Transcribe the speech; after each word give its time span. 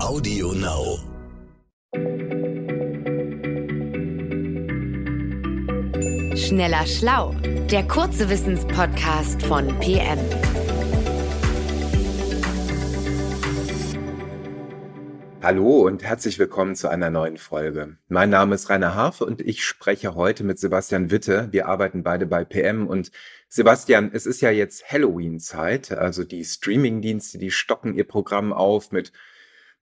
Audio 0.00 0.52
Now. 0.52 0.98
Schneller 6.36 6.86
Schlau, 6.86 7.34
der 7.70 7.82
kurze 7.88 8.30
Wissenspodcast 8.30 9.42
von 9.42 9.66
PM. 9.80 10.18
Hallo 15.42 15.86
und 15.86 16.04
herzlich 16.04 16.38
willkommen 16.38 16.76
zu 16.76 16.88
einer 16.88 17.10
neuen 17.10 17.36
Folge. 17.36 17.96
Mein 18.08 18.30
Name 18.30 18.54
ist 18.54 18.70
Rainer 18.70 18.94
Harfe 18.94 19.24
und 19.24 19.40
ich 19.40 19.64
spreche 19.64 20.14
heute 20.14 20.44
mit 20.44 20.60
Sebastian 20.60 21.10
Witte. 21.10 21.48
Wir 21.50 21.66
arbeiten 21.66 22.04
beide 22.04 22.26
bei 22.26 22.44
PM 22.44 22.86
und 22.86 23.10
Sebastian, 23.48 24.10
es 24.12 24.26
ist 24.26 24.42
ja 24.42 24.50
jetzt 24.50 24.92
Halloween-Zeit, 24.92 25.90
also 25.90 26.22
die 26.22 26.44
Streaming-Dienste, 26.44 27.38
die 27.38 27.50
stocken 27.50 27.94
ihr 27.94 28.06
Programm 28.06 28.52
auf 28.52 28.92
mit 28.92 29.12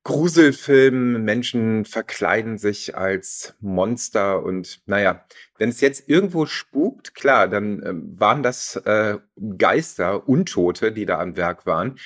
Gruselfilmen, 0.07 1.25
Menschen 1.25 1.85
verkleiden 1.85 2.59
sich 2.59 2.97
als 2.97 3.57
Monster 3.59 4.41
und 4.41 4.81
naja, 4.87 5.25
wenn 5.59 5.69
es 5.69 5.81
jetzt 5.81 6.09
irgendwo 6.09 6.47
spukt, 6.47 7.17
klar, 7.17 7.49
dann 7.49 7.83
äh, 7.83 7.93
waren 8.21 8.45
das 8.45 8.77
äh, 8.77 9.19
Geister, 9.59 10.29
Untote, 10.29 10.93
die 10.93 11.07
da 11.07 11.19
am 11.19 11.37
Werk 11.37 11.67
waren. 11.67 11.99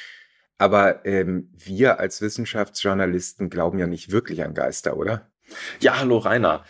Aber 0.56 1.04
ähm, 1.04 1.50
wir 1.52 2.00
als 2.00 2.22
Wissenschaftsjournalisten 2.22 3.50
glauben 3.50 3.78
ja 3.78 3.86
nicht 3.86 4.10
wirklich 4.10 4.42
an 4.42 4.54
Geister, 4.54 4.96
oder? 4.96 5.30
Ja, 5.80 5.98
hallo 5.98 6.16
Rainer. 6.16 6.64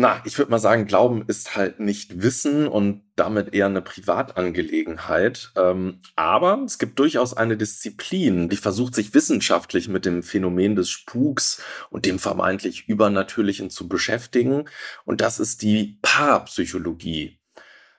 Na, 0.00 0.22
ich 0.24 0.38
würde 0.38 0.52
mal 0.52 0.60
sagen, 0.60 0.86
Glauben 0.86 1.24
ist 1.26 1.56
halt 1.56 1.80
nicht 1.80 2.22
Wissen 2.22 2.68
und 2.68 3.02
damit 3.16 3.52
eher 3.52 3.66
eine 3.66 3.82
Privatangelegenheit. 3.82 5.50
Ähm, 5.56 6.02
aber 6.14 6.62
es 6.64 6.78
gibt 6.78 7.00
durchaus 7.00 7.36
eine 7.36 7.56
Disziplin, 7.56 8.48
die 8.48 8.58
versucht, 8.58 8.94
sich 8.94 9.12
wissenschaftlich 9.12 9.88
mit 9.88 10.06
dem 10.06 10.22
Phänomen 10.22 10.76
des 10.76 10.88
Spuks 10.88 11.60
und 11.90 12.06
dem 12.06 12.20
vermeintlich 12.20 12.88
Übernatürlichen 12.88 13.70
zu 13.70 13.88
beschäftigen. 13.88 14.66
Und 15.04 15.20
das 15.20 15.40
ist 15.40 15.62
die 15.62 15.98
Parapsychologie. 16.00 17.40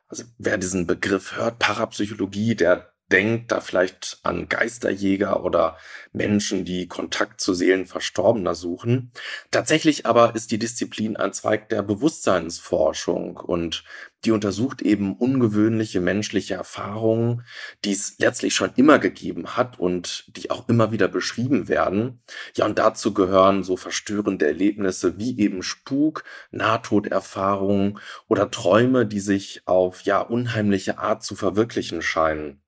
Also 0.08 0.24
wer 0.38 0.58
diesen 0.58 0.88
Begriff 0.88 1.36
hört, 1.36 1.60
Parapsychologie, 1.60 2.56
der 2.56 2.89
denkt 3.12 3.52
da 3.52 3.62
vielleicht 3.62 4.20
an 4.24 4.50
Geisterjäger 4.50 5.44
oder 5.44 5.78
Menschen, 6.12 6.66
die 6.66 6.88
Kontakt 6.88 7.42
zu 7.42 7.54
Seelen 7.54 7.86
Verstorbener 7.86 8.56
suchen. 8.56 9.12
Tatsächlich 9.52 10.06
aber 10.06 10.36
ist 10.36 10.52
die 10.52 10.60
Disziplin 10.60 11.18
ein 11.18 11.34
Zweig 11.34 11.70
der 11.70 11.82
Bewusstseinsforschung 11.82 13.38
und 13.38 13.84
die 14.26 14.32
untersucht 14.32 14.82
eben 14.82 15.16
ungewöhnliche 15.16 16.02
menschliche 16.02 16.56
Erfahrungen, 16.56 17.46
die 17.86 17.94
es 17.94 18.16
letztlich 18.20 18.54
schon 18.54 18.72
immer 18.76 19.00
gegeben 19.00 19.56
hat 19.56 19.80
und 19.80 20.26
die 20.36 20.52
auch 20.52 20.68
immer 20.68 20.92
wieder 20.92 21.08
beschrieben 21.08 21.70
werden. 21.70 22.22
Ja, 22.56 22.66
und 22.66 22.78
dazu 22.78 23.14
gehören 23.14 23.64
so 23.64 23.78
verstörende 23.78 24.46
Erlebnisse 24.46 25.18
wie 25.18 25.40
eben 25.40 25.64
Spuk, 25.64 26.26
Nahtoderfahrungen 26.52 28.00
oder 28.28 28.52
Träume, 28.52 29.06
die 29.06 29.22
sich 29.22 29.62
auf 29.66 30.02
ja 30.02 30.20
unheimliche 30.20 31.00
Art 31.00 31.24
zu 31.24 31.36
verwirklichen 31.36 32.02
scheinen. 32.02 32.62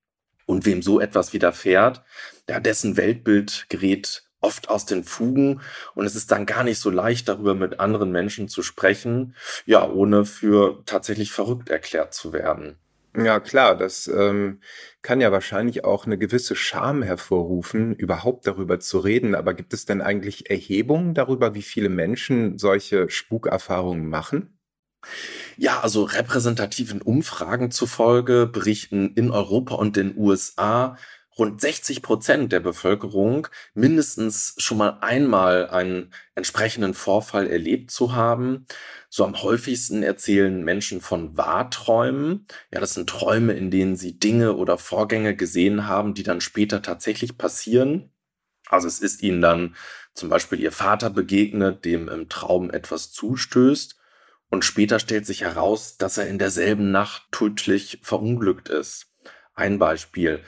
Und 0.51 0.65
wem 0.65 0.81
so 0.81 0.99
etwas 0.99 1.31
widerfährt, 1.31 2.03
ja, 2.49 2.59
dessen 2.59 2.97
Weltbild 2.97 3.67
gerät 3.69 4.25
oft 4.41 4.67
aus 4.67 4.85
den 4.85 5.05
Fugen 5.05 5.61
und 5.95 6.05
es 6.05 6.13
ist 6.13 6.29
dann 6.29 6.45
gar 6.45 6.65
nicht 6.65 6.77
so 6.77 6.89
leicht, 6.89 7.29
darüber 7.29 7.55
mit 7.55 7.79
anderen 7.79 8.11
Menschen 8.11 8.49
zu 8.49 8.61
sprechen, 8.61 9.33
ja, 9.65 9.89
ohne 9.89 10.25
für 10.25 10.83
tatsächlich 10.85 11.31
verrückt 11.31 11.69
erklärt 11.69 12.13
zu 12.13 12.33
werden. 12.33 12.75
Ja, 13.15 13.39
klar, 13.39 13.77
das 13.77 14.07
ähm, 14.07 14.59
kann 15.01 15.21
ja 15.21 15.31
wahrscheinlich 15.31 15.85
auch 15.85 16.05
eine 16.05 16.17
gewisse 16.17 16.57
Scham 16.57 17.01
hervorrufen, 17.01 17.95
überhaupt 17.95 18.45
darüber 18.45 18.81
zu 18.81 18.99
reden. 18.99 19.35
Aber 19.35 19.53
gibt 19.53 19.73
es 19.73 19.85
denn 19.85 20.01
eigentlich 20.01 20.49
Erhebungen 20.49 21.13
darüber, 21.13 21.53
wie 21.53 21.61
viele 21.61 21.87
Menschen 21.87 22.57
solche 22.57 23.09
Spukerfahrungen 23.09 24.09
machen? 24.09 24.59
Ja, 25.57 25.81
also 25.81 26.03
repräsentativen 26.03 27.01
Umfragen 27.01 27.71
zufolge 27.71 28.47
berichten 28.47 29.13
in 29.15 29.31
Europa 29.31 29.75
und 29.75 29.95
den 29.95 30.17
USA 30.17 30.97
rund 31.37 31.61
60 31.61 32.01
Prozent 32.01 32.51
der 32.51 32.59
Bevölkerung 32.59 33.47
mindestens 33.73 34.53
schon 34.57 34.77
mal 34.77 34.97
einmal 35.01 35.69
einen 35.69 36.13
entsprechenden 36.35 36.93
Vorfall 36.93 37.47
erlebt 37.47 37.89
zu 37.91 38.13
haben. 38.13 38.65
So 39.09 39.25
am 39.25 39.41
häufigsten 39.41 40.03
erzählen 40.03 40.63
Menschen 40.63 41.01
von 41.01 41.37
Wahrträumen. 41.37 42.47
Ja, 42.73 42.79
das 42.79 42.93
sind 42.95 43.09
Träume, 43.09 43.53
in 43.53 43.71
denen 43.71 43.95
sie 43.95 44.19
Dinge 44.19 44.55
oder 44.55 44.77
Vorgänge 44.77 45.35
gesehen 45.35 45.87
haben, 45.87 46.13
die 46.13 46.23
dann 46.23 46.41
später 46.41 46.81
tatsächlich 46.81 47.37
passieren. 47.37 48.11
Also 48.69 48.87
es 48.87 48.99
ist 48.99 49.23
ihnen 49.23 49.41
dann 49.41 49.75
zum 50.13 50.29
Beispiel 50.29 50.59
ihr 50.59 50.71
Vater 50.71 51.09
begegnet, 51.09 51.85
dem 51.85 52.09
im 52.09 52.29
Traum 52.29 52.71
etwas 52.71 53.11
zustößt. 53.11 54.00
Und 54.51 54.65
später 54.65 54.99
stellt 54.99 55.25
sich 55.25 55.41
heraus, 55.41 55.97
dass 55.97 56.17
er 56.17 56.27
in 56.27 56.37
derselben 56.37 56.91
Nacht 56.91 57.23
tödlich 57.31 57.99
verunglückt 58.03 58.67
ist. 58.67 59.07
Ein 59.55 59.79
Beispiel. 59.79 60.41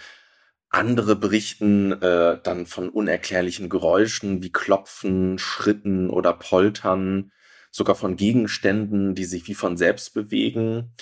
Andere 0.70 1.16
berichten 1.16 1.94
äh, 2.02 2.38
dann 2.44 2.66
von 2.66 2.90
unerklärlichen 2.90 3.70
Geräuschen 3.70 4.44
wie 4.44 4.52
Klopfen, 4.52 5.40
Schritten 5.40 6.10
oder 6.10 6.34
Poltern, 6.34 7.32
sogar 7.72 7.96
von 7.96 8.18
Gegenständen, 8.18 9.16
die 9.16 9.24
sich 9.24 9.48
wie 9.48 9.54
von 9.54 9.78
selbst 9.78 10.14
bewegen. 10.14 10.94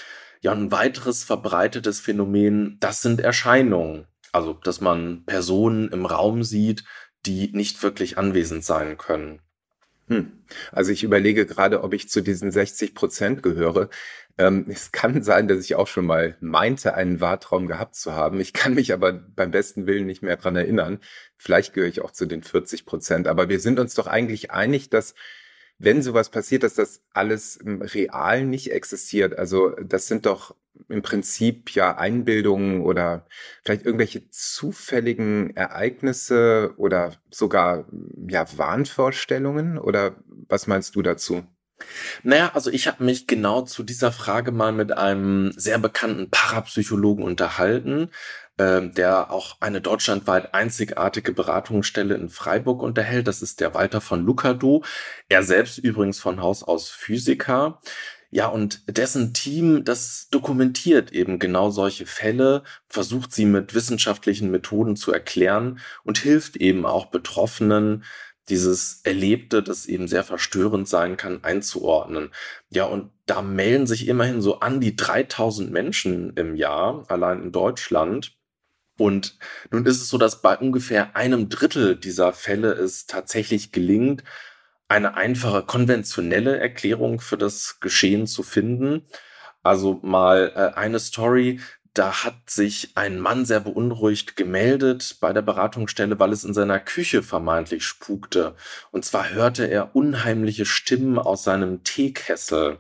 Ja, 0.42 0.52
ein 0.52 0.72
weiteres 0.72 1.24
verbreitetes 1.24 2.00
Phänomen, 2.00 2.78
das 2.80 3.02
sind 3.02 3.20
Erscheinungen. 3.20 4.06
Also, 4.32 4.54
dass 4.54 4.80
man 4.80 5.26
Personen 5.26 5.90
im 5.90 6.06
Raum 6.06 6.44
sieht, 6.44 6.84
die 7.26 7.50
nicht 7.54 7.82
wirklich 7.82 8.20
anwesend 8.20 8.64
sein 8.64 8.98
können. 8.98 9.42
Hm. 10.12 10.30
Also 10.74 10.92
ich 10.92 11.04
überlege 11.04 11.46
gerade, 11.46 11.84
ob 11.84 11.94
ich 11.94 12.10
zu 12.10 12.20
diesen 12.22 12.52
60 12.52 12.94
Prozent 12.94 13.44
gehöre. 13.44 13.90
Ähm, 14.38 14.66
es 14.68 14.92
kann 14.92 15.24
sein, 15.24 15.48
dass 15.48 15.64
ich 15.64 15.76
auch 15.76 15.88
schon 15.88 16.06
mal 16.06 16.36
meinte, 16.42 16.96
einen 16.96 17.22
Wahrtraum 17.22 17.66
gehabt 17.66 17.96
zu 17.96 18.12
haben. 18.12 18.42
Ich 18.42 18.52
kann 18.52 18.74
mich 18.74 18.92
aber 18.92 19.14
beim 19.14 19.52
besten 19.52 19.88
Willen 19.88 20.06
nicht 20.06 20.22
mehr 20.22 20.36
dran 20.36 20.58
erinnern. 20.58 21.00
Vielleicht 21.38 21.74
gehöre 21.74 21.88
ich 21.88 22.02
auch 22.02 22.12
zu 22.12 22.26
den 22.26 22.44
40 22.44 22.86
Prozent. 22.86 23.26
Aber 23.26 23.48
wir 23.48 23.62
sind 23.62 23.80
uns 23.80 23.94
doch 23.94 24.08
eigentlich 24.08 24.52
einig, 24.52 24.90
dass 24.90 25.16
wenn 25.84 26.02
sowas 26.02 26.30
passiert, 26.30 26.64
dass 26.64 26.76
das 26.76 27.02
alles 27.14 27.60
real 27.66 28.46
nicht 28.46 28.72
existiert. 28.72 29.38
Also 29.38 29.70
das 29.82 30.08
sind 30.08 30.26
doch 30.26 30.56
im 30.90 31.02
Prinzip 31.02 31.72
ja 31.72 31.98
Einbildungen 31.98 32.82
oder 32.82 33.26
vielleicht 33.64 33.86
irgendwelche 33.86 34.30
zufälligen 34.30 35.56
Ereignisse 35.56 36.74
oder 36.78 37.14
sogar 37.30 37.86
ja 38.28 38.46
Wahnvorstellungen 38.58 39.78
oder 39.78 40.16
was 40.48 40.68
meinst 40.68 40.96
du 40.96 41.02
dazu? 41.02 41.44
Naja, 42.24 42.52
also 42.54 42.70
ich 42.70 42.88
habe 42.88 43.04
mich 43.04 43.28
genau 43.28 43.62
zu 43.62 43.84
dieser 43.84 44.12
Frage 44.12 44.52
mal 44.52 44.72
mit 44.72 44.98
einem 44.98 45.52
sehr 45.56 45.80
bekannten 45.80 46.30
Parapsychologen 46.30 47.24
unterhalten, 47.24 48.10
äh, 48.58 48.82
der 48.90 49.32
auch 49.32 49.58
eine 49.60 49.82
deutschlandweit 49.82 50.54
einzigartige 50.54 51.34
Beratungsstelle 51.34 52.16
in 52.16 52.30
Freiburg 52.30 52.82
unterhält. 52.82 53.28
Das 53.28 53.42
ist 53.42 53.60
der 53.60 53.74
Walter 53.74 54.02
von 54.02 54.24
Lucado. 54.26 54.84
Er 55.30 55.44
selbst 55.44 55.78
übrigens 55.78 56.20
von 56.20 56.42
Haus 56.42 56.64
aus 56.64 56.90
Physiker. 56.90 57.80
Ja, 58.34 58.48
und 58.48 58.84
dessen 58.88 59.34
Team, 59.34 59.84
das 59.84 60.30
dokumentiert 60.32 61.12
eben 61.12 61.38
genau 61.38 61.70
solche 61.70 62.06
Fälle, 62.06 62.64
versucht 62.88 63.34
sie 63.34 63.46
mit 63.46 63.74
wissenschaftlichen 63.74 64.52
Methoden 64.52 64.96
zu 64.96 65.12
erklären 65.12 65.80
und 66.06 66.18
hilft 66.18 66.56
eben 66.56 66.86
auch 66.86 67.08
Betroffenen, 67.08 68.06
dieses 68.50 69.02
Erlebte, 69.04 69.64
das 69.64 69.86
eben 69.86 70.08
sehr 70.08 70.24
verstörend 70.24 70.88
sein 70.88 71.18
kann, 71.18 71.44
einzuordnen. 71.44 72.32
Ja, 72.70 72.86
und 72.86 73.12
da 73.26 73.42
melden 73.42 73.88
sich 73.88 74.08
immerhin 74.08 74.42
so 74.42 74.60
an 74.60 74.82
die 74.82 74.96
3000 74.96 75.72
Menschen 75.72 76.34
im 76.36 76.56
Jahr, 76.56 77.06
allein 77.08 77.44
in 77.44 77.52
Deutschland. 77.52 78.34
Und 78.98 79.38
nun 79.72 79.86
ist 79.86 80.02
es 80.02 80.10
so, 80.10 80.18
dass 80.18 80.42
bei 80.42 80.58
ungefähr 80.58 81.16
einem 81.16 81.50
Drittel 81.50 81.96
dieser 81.96 82.34
Fälle 82.34 82.72
es 82.74 83.06
tatsächlich 83.06 83.72
gelingt, 83.72 84.24
eine 84.88 85.16
einfache 85.16 85.64
konventionelle 85.64 86.60
Erklärung 86.60 87.22
für 87.22 87.38
das 87.38 87.80
Geschehen 87.80 88.28
zu 88.28 88.44
finden. 88.44 89.06
Also 89.64 90.00
mal 90.04 90.52
äh, 90.56 90.78
eine 90.78 91.00
Story, 91.00 91.62
da 91.94 92.24
hat 92.24 92.50
sich 92.50 92.92
ein 92.96 93.20
Mann 93.20 93.46
sehr 93.46 93.60
beunruhigt 93.60 94.38
gemeldet 94.38 95.18
bei 95.20 95.34
der 95.34 95.42
Beratungsstelle, 95.42 96.20
weil 96.20 96.32
es 96.32 96.46
in 96.46 96.54
seiner 96.54 96.80
Küche 96.80 97.22
vermeintlich 97.22 97.86
spukte. 97.86 98.56
Und 98.92 99.04
zwar 99.04 99.32
hörte 99.32 99.66
er 99.66 99.96
unheimliche 99.96 100.66
Stimmen 100.66 101.20
aus 101.20 101.44
seinem 101.44 101.84
Teekessel. 101.84 102.80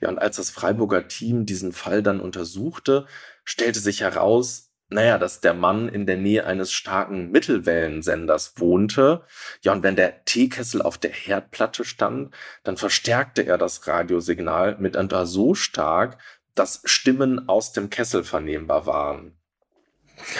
Ja, 0.00 0.08
und 0.08 0.18
als 0.18 0.36
das 0.36 0.50
Freiburger 0.50 1.06
Team 1.06 1.44
diesen 1.44 1.72
Fall 1.72 2.02
dann 2.02 2.20
untersuchte, 2.20 3.06
stellte 3.44 3.80
sich 3.80 4.00
heraus, 4.00 4.66
naja, 4.88 5.18
dass 5.18 5.40
der 5.40 5.52
Mann 5.52 5.88
in 5.88 6.06
der 6.06 6.16
Nähe 6.16 6.46
eines 6.46 6.70
starken 6.70 7.32
Mittelwellensenders 7.32 8.54
wohnte. 8.58 9.24
Ja, 9.62 9.72
und 9.72 9.82
wenn 9.82 9.96
der 9.96 10.24
Teekessel 10.24 10.80
auf 10.80 10.96
der 10.96 11.10
Herdplatte 11.10 11.84
stand, 11.84 12.32
dann 12.62 12.76
verstärkte 12.76 13.42
er 13.42 13.58
das 13.58 13.86
Radiosignal 13.88 14.76
mitunter 14.78 15.26
so 15.26 15.54
stark, 15.54 16.18
dass 16.58 16.82
Stimmen 16.84 17.48
aus 17.48 17.72
dem 17.72 17.90
Kessel 17.90 18.24
vernehmbar 18.24 18.86
waren. 18.86 19.36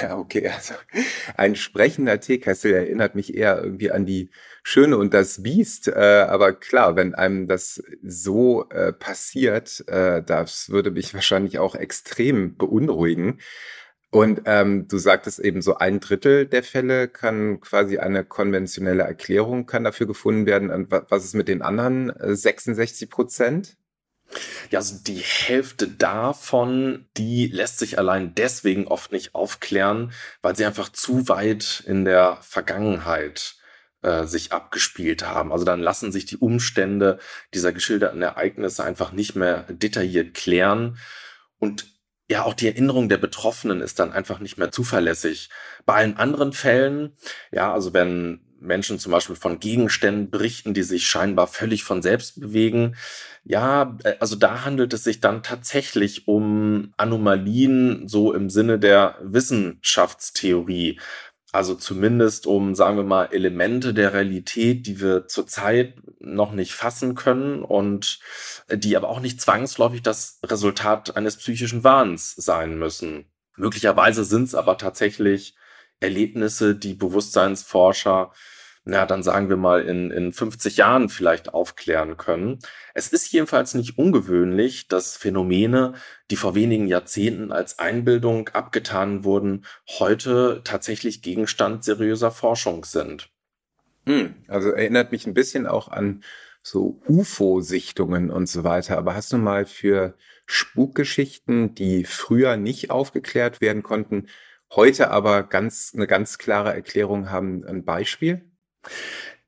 Ja, 0.00 0.16
okay. 0.16 0.48
Also 0.48 0.74
ein 1.36 1.54
sprechender 1.54 2.18
Teekessel 2.20 2.72
erinnert 2.72 3.14
mich 3.14 3.34
eher 3.34 3.62
irgendwie 3.62 3.90
an 3.90 4.06
die 4.06 4.30
Schöne 4.62 4.96
und 4.96 5.12
das 5.14 5.42
Biest. 5.42 5.88
Äh, 5.88 6.26
aber 6.28 6.54
klar, 6.54 6.96
wenn 6.96 7.14
einem 7.14 7.46
das 7.46 7.82
so 8.02 8.68
äh, 8.70 8.92
passiert, 8.92 9.84
äh, 9.88 10.22
das 10.22 10.70
würde 10.70 10.90
mich 10.90 11.14
wahrscheinlich 11.14 11.58
auch 11.58 11.74
extrem 11.74 12.56
beunruhigen. 12.56 13.40
Und 14.10 14.42
ähm, 14.46 14.88
du 14.88 14.98
sagtest 14.98 15.40
eben 15.40 15.60
so 15.60 15.76
ein 15.76 16.00
Drittel 16.00 16.46
der 16.46 16.62
Fälle 16.62 17.08
kann 17.08 17.60
quasi 17.60 17.98
eine 17.98 18.24
konventionelle 18.24 19.02
Erklärung 19.02 19.66
kann 19.66 19.84
dafür 19.84 20.06
gefunden 20.06 20.46
werden. 20.46 20.70
Und 20.70 20.90
was 20.90 21.24
ist 21.24 21.34
mit 21.34 21.48
den 21.48 21.60
anderen 21.60 22.12
66 22.18 23.02
äh, 23.02 23.10
Prozent? 23.10 23.76
Ja, 24.70 24.80
also 24.80 24.96
die 25.06 25.18
Hälfte 25.18 25.88
davon, 25.88 27.06
die 27.16 27.46
lässt 27.46 27.78
sich 27.78 27.98
allein 27.98 28.34
deswegen 28.34 28.86
oft 28.88 29.12
nicht 29.12 29.34
aufklären, 29.34 30.12
weil 30.42 30.56
sie 30.56 30.64
einfach 30.64 30.90
zu 30.90 31.28
weit 31.28 31.82
in 31.86 32.04
der 32.04 32.38
Vergangenheit 32.42 33.56
äh, 34.02 34.24
sich 34.24 34.52
abgespielt 34.52 35.26
haben. 35.26 35.52
Also 35.52 35.64
dann 35.64 35.80
lassen 35.80 36.12
sich 36.12 36.26
die 36.26 36.36
Umstände 36.36 37.18
dieser 37.54 37.72
geschilderten 37.72 38.22
Ereignisse 38.22 38.84
einfach 38.84 39.12
nicht 39.12 39.36
mehr 39.36 39.64
detailliert 39.68 40.34
klären. 40.34 40.98
Und 41.58 41.86
ja, 42.28 42.44
auch 42.44 42.54
die 42.54 42.66
Erinnerung 42.66 43.08
der 43.08 43.18
Betroffenen 43.18 43.80
ist 43.80 43.98
dann 43.98 44.12
einfach 44.12 44.40
nicht 44.40 44.58
mehr 44.58 44.72
zuverlässig. 44.72 45.50
Bei 45.84 45.94
allen 45.94 46.16
anderen 46.16 46.52
Fällen, 46.52 47.16
ja, 47.52 47.72
also 47.72 47.94
wenn 47.94 48.45
Menschen 48.60 48.98
zum 48.98 49.12
Beispiel 49.12 49.36
von 49.36 49.60
Gegenständen 49.60 50.30
berichten, 50.30 50.74
die 50.74 50.82
sich 50.82 51.06
scheinbar 51.06 51.46
völlig 51.46 51.84
von 51.84 52.02
selbst 52.02 52.40
bewegen. 52.40 52.96
Ja, 53.44 53.96
äh, 54.04 54.14
also 54.20 54.36
da 54.36 54.64
handelt 54.64 54.92
es 54.92 55.04
sich 55.04 55.20
dann 55.20 55.42
tatsächlich 55.42 56.28
um 56.28 56.92
Anomalien, 56.96 58.08
so 58.08 58.32
im 58.32 58.50
Sinne 58.50 58.78
der 58.78 59.16
Wissenschaftstheorie. 59.22 61.00
Also 61.52 61.74
zumindest 61.74 62.46
um, 62.46 62.74
sagen 62.74 62.96
wir 62.96 63.04
mal, 63.04 63.30
Elemente 63.32 63.94
der 63.94 64.12
Realität, 64.12 64.86
die 64.86 65.00
wir 65.00 65.26
zurzeit 65.26 65.94
noch 66.18 66.52
nicht 66.52 66.74
fassen 66.74 67.14
können 67.14 67.62
und 67.62 68.20
die 68.70 68.96
aber 68.96 69.08
auch 69.08 69.20
nicht 69.20 69.40
zwangsläufig 69.40 70.02
das 70.02 70.38
Resultat 70.44 71.16
eines 71.16 71.36
psychischen 71.36 71.84
Wahns 71.84 72.34
sein 72.34 72.78
müssen. 72.78 73.26
Möglicherweise 73.56 74.24
sind 74.24 74.44
es 74.44 74.54
aber 74.54 74.76
tatsächlich 74.76 75.56
Erlebnisse, 76.00 76.74
die 76.74 76.94
Bewusstseinsforscher, 76.94 78.32
na, 78.88 79.04
dann 79.04 79.24
sagen 79.24 79.48
wir 79.48 79.56
mal, 79.56 79.82
in, 79.82 80.12
in 80.12 80.32
50 80.32 80.76
Jahren 80.76 81.08
vielleicht 81.08 81.52
aufklären 81.52 82.16
können. 82.16 82.60
Es 82.94 83.08
ist 83.08 83.32
jedenfalls 83.32 83.74
nicht 83.74 83.98
ungewöhnlich, 83.98 84.86
dass 84.86 85.16
Phänomene, 85.16 85.94
die 86.30 86.36
vor 86.36 86.54
wenigen 86.54 86.86
Jahrzehnten 86.86 87.50
als 87.50 87.80
Einbildung 87.80 88.48
abgetan 88.50 89.24
wurden, 89.24 89.66
heute 89.98 90.60
tatsächlich 90.62 91.20
Gegenstand 91.20 91.82
seriöser 91.82 92.30
Forschung 92.30 92.84
sind. 92.84 93.28
Hm, 94.06 94.36
also 94.46 94.70
erinnert 94.70 95.10
mich 95.10 95.26
ein 95.26 95.34
bisschen 95.34 95.66
auch 95.66 95.88
an 95.88 96.22
so 96.62 97.00
UFO-Sichtungen 97.08 98.30
und 98.30 98.48
so 98.48 98.62
weiter. 98.62 98.98
Aber 98.98 99.14
hast 99.14 99.32
du 99.32 99.38
mal 99.38 99.66
für 99.66 100.14
Spukgeschichten, 100.46 101.74
die 101.74 102.04
früher 102.04 102.56
nicht 102.56 102.90
aufgeklärt 102.90 103.60
werden 103.60 103.82
konnten, 103.82 104.28
heute 104.74 105.10
aber 105.10 105.42
ganz, 105.44 105.92
eine 105.94 106.06
ganz 106.06 106.38
klare 106.38 106.74
Erklärung 106.74 107.30
haben, 107.30 107.64
ein 107.64 107.84
Beispiel? 107.84 108.50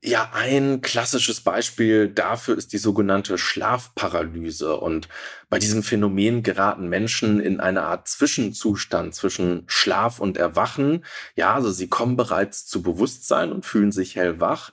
Ja, 0.01 0.31
ein 0.33 0.79
klassisches 0.81 1.41
Beispiel 1.41 2.07
dafür 2.07 2.57
ist 2.57 2.71
die 2.71 2.77
sogenannte 2.77 3.37
Schlafparalyse. 3.37 4.77
Und 4.77 5.09
bei 5.49 5.59
diesem 5.59 5.83
Phänomen 5.83 6.41
geraten 6.41 6.87
Menschen 6.87 7.41
in 7.41 7.59
eine 7.59 7.83
Art 7.83 8.07
Zwischenzustand 8.07 9.13
zwischen 9.13 9.63
Schlaf 9.67 10.19
und 10.19 10.37
Erwachen. 10.37 11.03
Ja, 11.35 11.53
also 11.53 11.69
sie 11.69 11.89
kommen 11.89 12.15
bereits 12.15 12.65
zu 12.65 12.81
Bewusstsein 12.81 13.51
und 13.51 13.65
fühlen 13.65 13.91
sich 13.91 14.15
hellwach. 14.15 14.71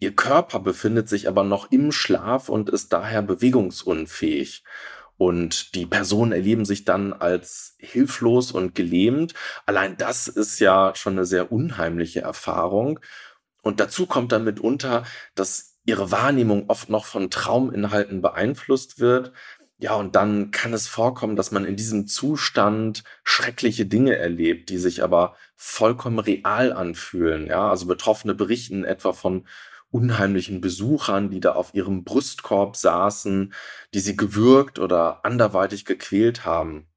Ihr 0.00 0.16
Körper 0.16 0.58
befindet 0.58 1.08
sich 1.08 1.28
aber 1.28 1.44
noch 1.44 1.70
im 1.70 1.92
Schlaf 1.92 2.48
und 2.48 2.68
ist 2.68 2.92
daher 2.92 3.22
bewegungsunfähig. 3.22 4.64
Und 5.16 5.74
die 5.74 5.86
Personen 5.86 6.32
erleben 6.32 6.64
sich 6.64 6.84
dann 6.84 7.12
als 7.12 7.76
hilflos 7.78 8.52
und 8.52 8.74
gelähmt. 8.74 9.34
Allein 9.64 9.96
das 9.96 10.26
ist 10.28 10.58
ja 10.58 10.92
schon 10.96 11.14
eine 11.14 11.24
sehr 11.24 11.52
unheimliche 11.52 12.22
Erfahrung. 12.22 13.00
Und 13.62 13.80
dazu 13.80 14.06
kommt 14.06 14.32
dann 14.32 14.44
mitunter, 14.44 15.04
dass 15.34 15.78
ihre 15.84 16.10
Wahrnehmung 16.10 16.68
oft 16.68 16.88
noch 16.88 17.04
von 17.04 17.30
Trauminhalten 17.30 18.22
beeinflusst 18.22 18.98
wird. 18.98 19.32
Ja, 19.78 19.94
und 19.94 20.16
dann 20.16 20.50
kann 20.50 20.72
es 20.72 20.88
vorkommen, 20.88 21.36
dass 21.36 21.50
man 21.50 21.64
in 21.64 21.76
diesem 21.76 22.06
Zustand 22.06 23.04
schreckliche 23.22 23.86
Dinge 23.86 24.16
erlebt, 24.16 24.70
die 24.70 24.78
sich 24.78 25.02
aber 25.02 25.36
vollkommen 25.56 26.18
real 26.18 26.72
anfühlen. 26.72 27.46
Ja, 27.46 27.70
also 27.70 27.86
Betroffene 27.86 28.34
berichten 28.34 28.84
etwa 28.84 29.12
von 29.12 29.46
unheimlichen 29.94 30.60
Besuchern, 30.60 31.30
die 31.30 31.38
da 31.38 31.52
auf 31.52 31.72
ihrem 31.72 32.02
Brustkorb 32.02 32.74
saßen, 32.74 33.54
die 33.94 34.00
sie 34.00 34.16
gewürgt 34.16 34.80
oder 34.80 35.24
anderweitig 35.24 35.84
gequält 35.84 36.44
haben. 36.44 36.88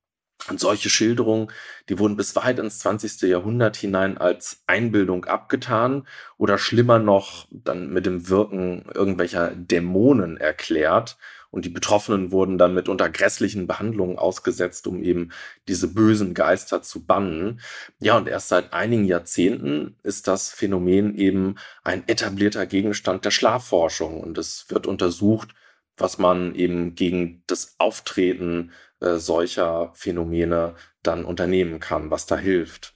Und 0.49 0.59
solche 0.59 0.89
Schilderungen, 0.89 1.51
die 1.89 1.99
wurden 1.99 2.15
bis 2.15 2.35
weit 2.35 2.57
ins 2.57 2.79
20. 2.79 3.21
Jahrhundert 3.29 3.75
hinein 3.75 4.17
als 4.17 4.63
Einbildung 4.65 5.25
abgetan 5.25 6.07
oder 6.37 6.57
schlimmer 6.57 6.97
noch 6.97 7.47
dann 7.51 7.89
mit 7.89 8.05
dem 8.07 8.29
Wirken 8.29 8.85
irgendwelcher 8.93 9.51
Dämonen 9.55 10.37
erklärt. 10.37 11.17
Und 11.57 11.65
die 11.65 11.69
Betroffenen 11.69 12.31
wurden 12.31 12.59
dann 12.59 12.75
mit 12.75 12.87
unter 12.87 13.09
grässlichen 13.09 13.65
Behandlungen 13.65 14.19
ausgesetzt, 14.19 14.85
um 14.85 15.01
eben 15.01 15.31
diese 15.67 15.87
bösen 15.87 16.35
Geister 16.35 16.83
zu 16.83 17.03
bannen. 17.03 17.61
Ja, 17.97 18.15
und 18.15 18.27
erst 18.27 18.49
seit 18.49 18.73
einigen 18.73 19.05
Jahrzehnten 19.05 19.95
ist 20.03 20.27
das 20.27 20.51
Phänomen 20.51 21.15
eben 21.15 21.55
ein 21.83 22.07
etablierter 22.07 22.67
Gegenstand 22.67 23.25
der 23.25 23.31
Schlafforschung. 23.31 24.21
Und 24.21 24.37
es 24.37 24.67
wird 24.69 24.85
untersucht, 24.85 25.55
was 25.97 26.19
man 26.19 26.53
eben 26.53 26.93
gegen 26.93 27.41
das 27.47 27.73
Auftreten 27.79 28.71
äh, 28.99 29.15
solcher 29.15 29.89
Phänomene 29.95 30.75
dann 31.01 31.25
unternehmen 31.25 31.79
kann, 31.79 32.11
was 32.11 32.27
da 32.27 32.37
hilft. 32.37 32.93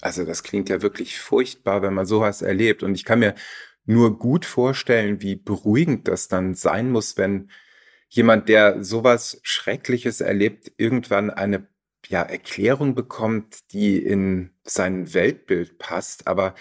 Also 0.00 0.24
das 0.24 0.42
klingt 0.42 0.68
ja 0.68 0.82
wirklich 0.82 1.20
furchtbar, 1.20 1.80
wenn 1.82 1.94
man 1.94 2.06
sowas 2.06 2.42
erlebt. 2.42 2.82
Und 2.82 2.96
ich 2.96 3.04
kann 3.04 3.20
mir 3.20 3.36
nur 3.84 4.18
gut 4.18 4.44
vorstellen, 4.44 5.20
wie 5.22 5.36
beruhigend 5.36 6.08
das 6.08 6.28
dann 6.28 6.54
sein 6.54 6.90
muss, 6.90 7.16
wenn 7.16 7.50
jemand, 8.08 8.48
der 8.48 8.84
sowas 8.84 9.40
Schreckliches 9.42 10.20
erlebt, 10.20 10.72
irgendwann 10.76 11.30
eine 11.30 11.66
ja, 12.08 12.22
Erklärung 12.22 12.94
bekommt, 12.94 13.72
die 13.72 13.96
in 13.98 14.50
sein 14.64 15.14
Weltbild 15.14 15.78
passt. 15.78 16.26
Aber 16.26 16.54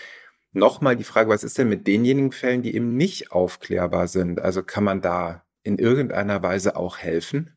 nochmal 0.53 0.95
die 0.95 1.03
Frage, 1.03 1.29
was 1.29 1.43
ist 1.43 1.57
denn 1.57 1.69
mit 1.69 1.87
denjenigen 1.87 2.31
Fällen, 2.31 2.61
die 2.61 2.75
eben 2.75 2.95
nicht 2.95 3.31
aufklärbar 3.31 4.07
sind? 4.07 4.39
Also 4.39 4.63
kann 4.63 4.83
man 4.83 5.01
da 5.01 5.45
in 5.63 5.77
irgendeiner 5.77 6.41
Weise 6.41 6.75
auch 6.75 6.97
helfen? 6.97 7.55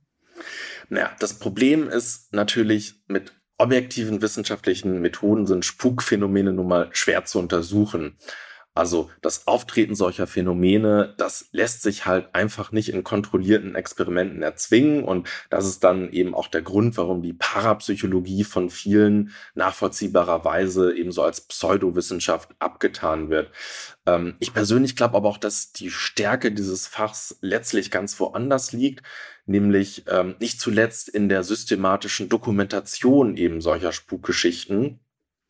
Naja, 0.88 1.12
das 1.20 1.38
Problem 1.38 1.88
ist 1.88 2.32
natürlich, 2.32 3.02
mit 3.06 3.32
objektiven 3.58 4.20
wissenschaftlichen 4.20 5.00
Methoden 5.00 5.46
sind 5.46 5.64
Spukphänomene 5.64 6.52
nun 6.52 6.66
mal 6.66 6.90
schwer 6.92 7.24
zu 7.24 7.38
untersuchen. 7.38 8.18
Also 8.76 9.08
das 9.22 9.46
Auftreten 9.46 9.94
solcher 9.94 10.26
Phänomene, 10.26 11.14
das 11.16 11.48
lässt 11.52 11.82
sich 11.82 12.06
halt 12.06 12.34
einfach 12.34 12.72
nicht 12.72 12.88
in 12.88 13.04
kontrollierten 13.04 13.76
Experimenten 13.76 14.42
erzwingen. 14.42 15.04
Und 15.04 15.28
das 15.48 15.64
ist 15.66 15.84
dann 15.84 16.10
eben 16.10 16.34
auch 16.34 16.48
der 16.48 16.62
Grund, 16.62 16.96
warum 16.96 17.22
die 17.22 17.34
Parapsychologie 17.34 18.42
von 18.42 18.70
vielen 18.70 19.30
nachvollziehbarerweise 19.54 20.92
ebenso 20.92 21.22
als 21.22 21.42
Pseudowissenschaft 21.42 22.50
abgetan 22.58 23.30
wird. 23.30 23.52
Ähm, 24.06 24.34
ich 24.40 24.52
persönlich 24.52 24.96
glaube 24.96 25.16
aber 25.16 25.28
auch, 25.28 25.38
dass 25.38 25.72
die 25.72 25.90
Stärke 25.90 26.50
dieses 26.50 26.88
Fachs 26.88 27.38
letztlich 27.40 27.92
ganz 27.92 28.18
woanders 28.18 28.72
liegt, 28.72 29.06
nämlich 29.46 30.04
ähm, 30.08 30.34
nicht 30.40 30.58
zuletzt 30.60 31.08
in 31.08 31.28
der 31.28 31.44
systematischen 31.44 32.28
Dokumentation 32.28 33.36
eben 33.36 33.60
solcher 33.60 33.92
Spukgeschichten. 33.92 34.98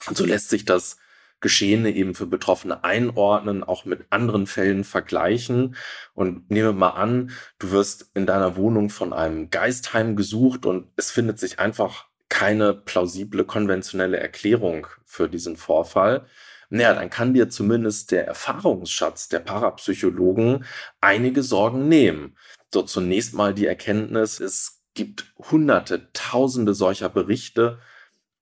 Und 0.07 0.17
so 0.19 0.27
lässt 0.27 0.51
sich 0.51 0.67
das 0.67 0.99
Geschehene 1.45 1.91
eben 1.91 2.15
für 2.15 2.27
Betroffene 2.27 2.85
einordnen, 2.85 3.63
auch 3.63 3.85
mit 3.85 4.07
anderen 4.09 4.47
Fällen 4.47 4.83
vergleichen. 4.83 5.77
Und 6.15 6.51
nehme 6.51 6.73
mal 6.73 6.93
an, 6.93 7.33
du 7.59 7.71
wirst 7.71 8.11
in 8.15 8.25
deiner 8.25 8.57
Wohnung 8.57 8.89
von 8.89 9.13
einem 9.13 9.51
Geistheim 9.51 10.17
gesucht 10.17 10.65
und 10.65 10.89
es 10.97 11.11
findet 11.11 11.39
sich 11.39 11.59
einfach 11.59 12.07
keine 12.31 12.73
plausible 12.73 13.45
konventionelle 13.45 14.19
Erklärung 14.19 14.87
für 15.05 15.29
diesen 15.29 15.59
Vorfall. 15.59 16.25
Naja, 16.71 16.95
dann 16.95 17.11
kann 17.11 17.35
dir 17.35 17.51
zumindest 17.51 18.11
der 18.11 18.27
Erfahrungsschatz 18.27 19.29
der 19.29 19.41
Parapsychologen 19.41 20.65
einige 21.03 21.43
Sorgen 21.43 21.89
nehmen. 21.89 22.39
So 22.73 22.81
zunächst 22.81 23.35
mal 23.35 23.53
die 23.53 23.67
Erkenntnis, 23.67 24.41
es 24.41 24.83
gibt 24.95 25.35
hunderte, 25.51 26.11
tausende 26.15 26.73
solcher 26.73 27.11
Berichte 27.11 27.81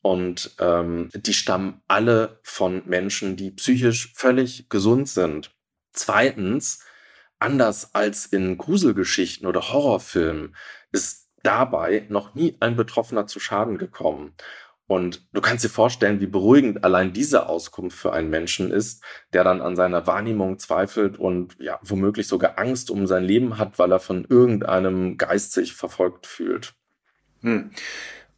und 0.03 0.51
ähm, 0.59 1.09
die 1.15 1.33
stammen 1.33 1.81
alle 1.89 2.41
von 2.43 2.83
Menschen, 2.87 3.37
die 3.37 3.53
psychisch 3.53 4.13
völlig 4.15 4.69
gesund 4.69 5.09
sind. 5.09 5.55
Zweitens, 5.93 6.81
anders 7.39 7.95
als 7.95 8.27
in 8.27 8.59
Gruselgeschichten 8.59 9.47
oder 9.47 9.73
Horrorfilmen, 9.73 10.57
ist 10.91 11.29
dabei 11.43 12.07
noch 12.09 12.35
nie 12.35 12.57
ein 12.61 12.77
Betroffener 12.77 13.27
zu 13.27 13.41
Schaden 13.41 13.79
gekommen. 13.79 14.35
Und 14.89 15.27
du 15.33 15.41
kannst 15.41 15.65
dir 15.65 15.71
vorstellen, 15.71 16.21
wie 16.21 16.27
beruhigend 16.27 16.85
allein 16.85 17.13
diese 17.13 17.49
Auskunft 17.49 17.97
für 17.97 18.13
einen 18.13 18.29
Menschen 18.29 18.71
ist, 18.71 19.03
der 19.33 19.45
dann 19.45 19.63
an 19.63 19.77
seiner 19.77 20.07
Wahrnehmung 20.07 20.59
zweifelt 20.59 21.19
und 21.19 21.57
ja, 21.61 21.79
womöglich 21.83 22.27
sogar 22.27 22.59
Angst 22.59 22.91
um 22.91 23.07
sein 23.07 23.25
Leben 23.25 23.57
hat, 23.59 23.79
weil 23.79 23.93
er 23.93 24.01
von 24.01 24.27
irgendeinem 24.29 25.17
Geist 25.17 25.53
sich 25.53 25.73
verfolgt 25.73 26.27
fühlt. 26.27 26.75
Hm. 27.41 27.71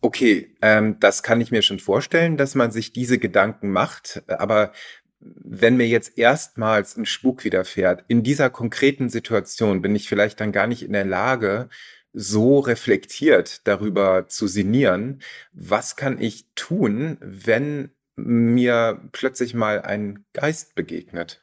Okay, 0.04 0.54
ähm, 0.60 1.00
das 1.00 1.22
kann 1.22 1.40
ich 1.40 1.50
mir 1.50 1.62
schon 1.62 1.78
vorstellen, 1.78 2.36
dass 2.36 2.54
man 2.54 2.70
sich 2.70 2.92
diese 2.92 3.18
Gedanken 3.18 3.70
macht. 3.70 4.22
Aber 4.28 4.72
wenn 5.18 5.78
mir 5.78 5.88
jetzt 5.88 6.18
erstmals 6.18 6.98
ein 6.98 7.06
Spuk 7.06 7.42
widerfährt, 7.42 8.04
in 8.08 8.22
dieser 8.22 8.50
konkreten 8.50 9.08
Situation 9.08 9.80
bin 9.80 9.96
ich 9.96 10.06
vielleicht 10.06 10.40
dann 10.40 10.52
gar 10.52 10.66
nicht 10.66 10.82
in 10.82 10.92
der 10.92 11.06
Lage, 11.06 11.70
so 12.12 12.58
reflektiert 12.58 13.66
darüber 13.66 14.28
zu 14.28 14.46
sinnieren, 14.46 15.22
was 15.54 15.96
kann 15.96 16.20
ich 16.20 16.48
tun, 16.54 17.16
wenn 17.22 17.90
mir 18.14 19.08
plötzlich 19.12 19.54
mal 19.54 19.80
ein 19.80 20.26
Geist 20.34 20.74
begegnet? 20.74 21.42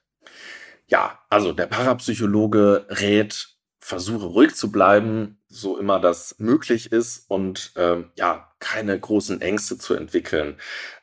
Ja, 0.86 1.20
also 1.32 1.51
der 1.51 1.65
Parapsychologe 1.65 2.86
rät, 2.89 3.58
versuche 3.82 4.28
ruhig 4.28 4.56
zu 4.56 4.72
bleiben, 4.72 5.40
so 5.50 5.78
immer 5.78 6.00
das 6.00 6.36
möglich 6.38 6.92
ist 6.92 7.26
und 7.30 7.74
äh, 7.76 8.04
ja, 8.16 8.54
keine 8.60 8.98
großen 8.98 9.42
Ängste 9.42 9.78
zu 9.78 9.96
entwickeln. 9.96 10.58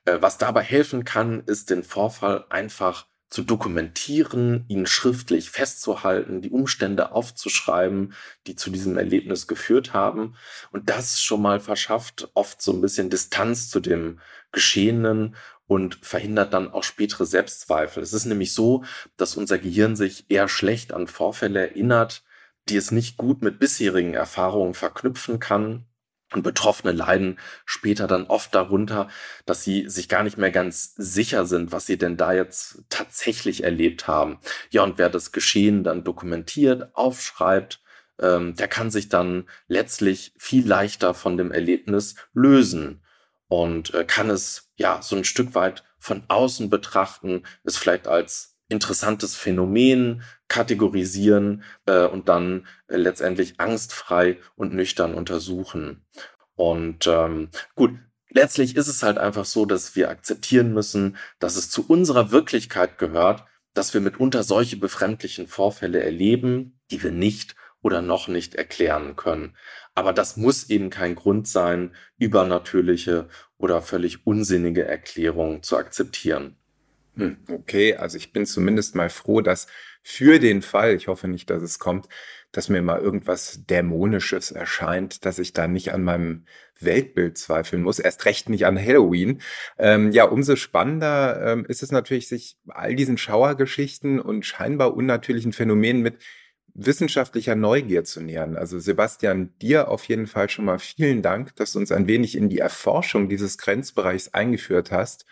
Äh, 0.05 0.19
was 0.21 0.39
dabei 0.39 0.63
helfen 0.63 1.05
kann, 1.05 1.43
ist 1.45 1.71
den 1.71 1.83
Vorfall 1.83 2.47
einfach 2.49 3.07
zu 3.31 3.43
dokumentieren, 3.43 4.65
ihn 4.69 4.87
schriftlich 4.87 5.51
festzuhalten, 5.51 6.41
die 6.41 6.51
Umstände 6.51 7.13
aufzuschreiben, 7.13 8.15
die 8.47 8.57
zu 8.57 8.71
diesem 8.71 8.97
Erlebnis 8.97 9.47
geführt 9.47 9.93
haben. 9.93 10.37
Und 10.71 10.89
das 10.89 11.21
schon 11.21 11.43
mal 11.43 11.61
verschafft 11.61 12.31
oft 12.33 12.63
so 12.63 12.73
ein 12.73 12.81
bisschen 12.81 13.11
Distanz 13.11 13.69
zu 13.69 13.81
dem 13.81 14.21
Geschehenen 14.53 15.37
und 15.67 15.99
verhindert 16.01 16.55
dann 16.55 16.73
auch 16.73 16.85
spätere 16.85 17.27
Selbstzweifel. 17.27 18.03
Es 18.03 18.15
ist 18.15 18.25
nämlich 18.25 18.55
so, 18.55 18.85
dass 19.19 19.37
unser 19.37 19.59
Gehirn 19.59 19.97
sich 19.97 20.25
eher 20.31 20.49
schlecht 20.49 20.95
an 20.95 21.07
Vorfälle 21.07 21.61
erinnert, 21.61 22.23
die 22.71 22.77
es 22.77 22.91
nicht 22.91 23.17
gut 23.17 23.43
mit 23.43 23.59
bisherigen 23.59 24.15
Erfahrungen 24.15 24.75
verknüpfen 24.75 25.41
kann 25.41 25.87
und 26.33 26.43
Betroffene 26.43 26.93
leiden 26.93 27.39
später 27.65 28.07
dann 28.07 28.27
oft 28.27 28.55
darunter, 28.55 29.09
dass 29.47 29.65
sie 29.65 29.89
sich 29.89 30.09
gar 30.09 30.23
nicht 30.23 30.37
mehr 30.37 30.51
ganz 30.51 30.95
sicher 30.97 31.47
sind, 31.47 31.73
was 31.73 31.87
sie 31.87 31.97
denn 31.97 32.17
da 32.17 32.33
jetzt 32.33 32.83
tatsächlich 32.91 33.65
erlebt 33.65 34.07
haben. 34.09 34.39
Ja, 34.71 34.83
und 34.83 34.99
wer 34.99 35.09
das 35.09 35.33
Geschehen 35.33 35.85
dann 35.85 36.05
dokumentiert, 36.05 36.95
aufschreibt, 36.95 37.81
ähm, 38.21 38.55
der 38.57 38.69
kann 38.69 38.91
sich 38.91 39.09
dann 39.09 39.49
letztlich 39.69 40.35
viel 40.37 40.67
leichter 40.67 41.15
von 41.15 41.39
dem 41.39 41.51
Erlebnis 41.51 42.17
lösen 42.35 43.03
und 43.49 43.95
äh, 43.95 44.05
kann 44.05 44.29
es 44.29 44.71
ja 44.77 45.01
so 45.01 45.17
ein 45.17 45.25
Stück 45.25 45.55
weit 45.55 45.83
von 45.99 46.23
außen 46.29 46.69
betrachten, 46.69 47.45
es 47.65 47.79
vielleicht 47.79 48.07
als 48.07 48.59
interessantes 48.69 49.35
Phänomen 49.35 50.23
kategorisieren 50.49 51.63
äh, 51.87 52.07
und 52.07 52.29
dann 52.29 52.67
äh, 52.89 52.97
letztendlich 52.97 53.61
angstfrei 53.61 54.39
und 54.57 54.75
nüchtern 54.75 55.15
untersuchen. 55.15 56.05
Und 56.57 57.07
ähm, 57.07 57.51
gut, 57.75 57.93
letztlich 58.31 58.77
ist 58.77 58.89
es 58.89 59.03
halt 59.03 59.19
einfach 59.19 59.45
so, 59.45 59.67
dass 59.67 59.95
wir 59.95 60.11
akzeptieren 60.11 60.73
müssen, 60.73 61.17
dass 61.39 61.57
es 61.57 61.71
zu 61.71 61.87
unserer 61.87 62.31
Wirklichkeit 62.33 62.99
gehört, 62.99 63.45
dass 63.75 63.95
wir 63.95 64.01
mitunter 64.01 64.43
solche 64.43 64.77
befremdlichen 64.77 65.47
Vorfälle 65.47 66.03
erleben, 66.03 66.81
die 66.91 67.03
wir 67.03 67.13
nicht 67.13 67.55
oder 67.83 68.03
noch 68.03 68.27
nicht 68.27 68.55
erklären 68.55 69.15
können. 69.15 69.55
Aber 69.95 70.13
das 70.13 70.37
muss 70.37 70.69
eben 70.71 70.91
kein 70.91 71.15
Grund 71.15 71.47
sein, 71.47 71.95
übernatürliche 72.19 73.29
oder 73.57 73.83
völlig 73.83 74.27
unsinnige 74.27 74.85
Erklärungen 74.85 75.63
zu 75.63 75.77
akzeptieren. 75.77 76.57
Hm, 77.17 77.37
okay, 77.51 77.97
also 77.97 78.17
ich 78.17 78.33
bin 78.33 78.47
zumindest 78.47 78.95
mal 78.95 79.11
froh, 79.11 79.41
dass 79.41 79.67
für 80.03 80.39
den 80.39 80.63
Fall, 80.63 80.95
ich 80.95 81.09
hoffe 81.09 81.29
nicht, 81.29 81.51
dass 81.51 81.63
es 81.63 81.79
kommt, 81.79 82.09
dass 82.53 82.69
mir 82.69 82.81
mal 82.81 83.01
irgendwas 83.01 83.65
Dämonisches 83.67 84.51
erscheint, 84.51 85.25
dass 85.25 85.39
ich 85.39 85.53
da 85.53 85.69
nicht 85.69 85.93
an 85.93 86.03
meinem 86.03 86.47
Weltbild 86.81 87.37
zweifeln 87.37 87.83
muss, 87.83 87.99
erst 87.99 88.25
recht 88.25 88.49
nicht 88.49 88.65
an 88.67 88.79
Halloween. 88.79 89.43
Ähm, 89.79 90.13
ja, 90.13 90.25
umso 90.25 90.57
spannender 90.57 91.53
ähm, 91.53 91.67
ist 91.67 91.83
es 91.83 91.93
natürlich, 91.93 92.29
sich 92.29 92.57
all 92.69 92.95
diesen 92.95 93.19
Schauergeschichten 93.19 94.21
und 94.21 94.47
scheinbar 94.47 94.95
unnatürlichen 94.95 95.53
Phänomenen 95.53 96.03
mit 96.03 96.19
wissenschaftlicher 96.75 97.57
Neugier 97.57 98.05
zu 98.05 98.21
nähern. 98.21 98.57
Also 98.57 98.79
Sebastian, 98.79 99.53
dir 99.61 99.89
auf 99.89 100.05
jeden 100.05 100.29
Fall 100.29 100.49
schon 100.49 100.65
mal 100.65 100.79
vielen 100.79 101.23
Dank, 101.23 101.55
dass 101.57 101.73
du 101.73 101.81
uns 101.81 101.91
ein 101.91 102.07
wenig 102.07 102.37
in 102.37 102.49
die 102.49 102.61
Erforschung 102.61 103.29
dieses 103.29 103.59
Grenzbereichs 103.59 104.33
eingeführt 104.33 104.93
hast 104.93 105.27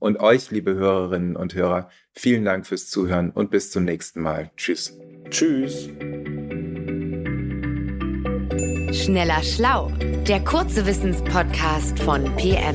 und 0.00 0.18
euch, 0.18 0.50
liebe 0.50 0.74
Hörerinnen 0.74 1.36
und 1.36 1.54
Hörer, 1.54 1.88
vielen 2.12 2.44
Dank 2.44 2.66
fürs 2.66 2.88
Zuhören 2.88 3.30
und 3.30 3.52
bis 3.52 3.70
zum 3.70 3.84
nächsten 3.84 4.20
Mal. 4.20 4.50
Tschüss. 4.56 4.98
Tschüss. 5.30 5.88
Schneller 8.92 9.42
Schlau, 9.44 9.92
der 10.26 10.40
kurze 10.40 10.84
Wissenspodcast 10.84 12.00
von 12.00 12.24
PM. 12.36 12.74